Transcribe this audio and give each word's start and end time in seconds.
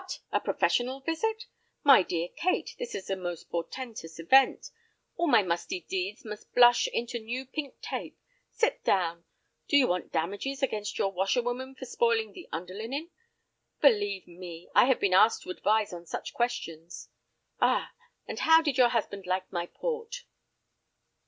—a 0.31 0.39
professional 0.39 0.99
visit? 1.01 1.45
My 1.83 2.01
dear 2.01 2.27
Kate, 2.35 2.75
this 2.79 2.95
is 2.95 3.11
a 3.11 3.15
most 3.15 3.51
portentous 3.51 4.17
event; 4.17 4.71
all 5.15 5.27
my 5.27 5.43
musty 5.43 5.81
deeds 5.81 6.25
must 6.25 6.51
blush 6.55 6.87
into 6.87 7.19
new 7.19 7.45
pink 7.45 7.79
tape. 7.83 8.17
Sit 8.51 8.83
down. 8.83 9.25
Do 9.67 9.77
you 9.77 9.87
want 9.87 10.11
damages 10.11 10.63
against 10.63 10.97
your 10.97 11.11
washerwoman 11.11 11.75
for 11.75 11.85
spoiling 11.85 12.33
the 12.33 12.49
underlinen? 12.51 13.11
Believe 13.79 14.25
me—I 14.27 14.85
have 14.85 14.99
been 14.99 15.13
asked 15.13 15.43
to 15.43 15.51
advise 15.51 15.93
on 15.93 16.07
such 16.07 16.33
questions. 16.33 17.09
Ah, 17.59 17.91
and 18.25 18.39
how 18.39 18.63
did 18.63 18.79
your 18.79 18.89
husband 18.89 19.27
like 19.27 19.51
my 19.51 19.67
port?" 19.67 20.23